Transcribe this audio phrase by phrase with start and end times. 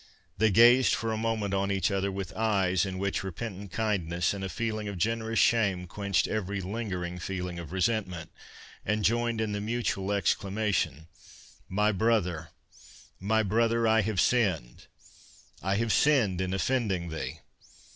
[0.39, 4.43] They gazed for a moment on each other with eyes in which repentant kindness and
[4.43, 8.31] a feeling of generous shame quenched every lingering feeling of resentment,
[8.83, 11.05] and joined in the mutual exclamation—
[11.69, 14.87] "My brother—my brother, I have sinned,
[15.61, 17.41] I have sinned in offending thee!"